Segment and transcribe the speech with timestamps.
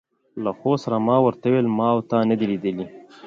[0.43, 2.85] له خو سره ما ور ته وویل: ما او تا نه دي لیدلي.